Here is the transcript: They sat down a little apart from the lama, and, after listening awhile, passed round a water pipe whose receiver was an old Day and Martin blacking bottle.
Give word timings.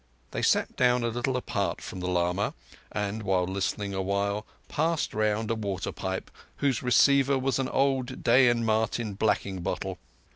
They 0.31 0.41
sat 0.41 0.75
down 0.75 1.03
a 1.03 1.09
little 1.09 1.37
apart 1.37 1.79
from 1.79 1.99
the 1.99 2.07
lama, 2.07 2.55
and, 2.91 3.21
after 3.21 3.43
listening 3.51 3.93
awhile, 3.93 4.47
passed 4.67 5.13
round 5.13 5.51
a 5.51 5.53
water 5.55 5.91
pipe 5.91 6.31
whose 6.55 6.81
receiver 6.81 7.37
was 7.37 7.59
an 7.59 7.69
old 7.69 8.23
Day 8.23 8.49
and 8.49 8.65
Martin 8.65 9.13
blacking 9.13 9.59
bottle. 9.61 9.99